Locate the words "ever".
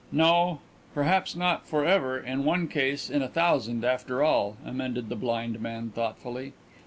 1.85-2.17